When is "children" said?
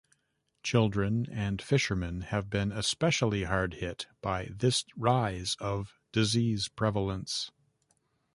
0.63-1.27